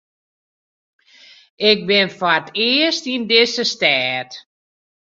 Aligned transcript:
Ik 1.69 1.79
bin 1.87 2.09
foar 2.17 2.37
it 2.41 2.47
earst 2.69 3.05
yn 3.13 3.23
dizze 3.31 3.65
stêd. 3.73 4.29